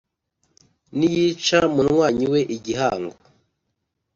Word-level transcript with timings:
niyica 0.97 1.59
munywanyi 1.73 2.25
we 2.33 2.41
igihango 2.55 3.15